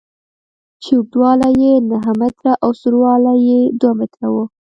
چې 0.83 0.91
اوږدوالی 0.97 1.51
یې 1.61 1.73
نهه 1.89 2.13
متره 2.19 2.53
او 2.63 2.69
سور 2.81 2.93
او 2.93 2.99
لوړوالی 3.01 3.35
یې 3.49 3.59
دوه 3.79 3.93
متره 3.99 4.27
و. 4.33 4.35